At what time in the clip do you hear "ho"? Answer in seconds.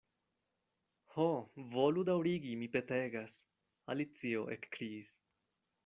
1.15-1.25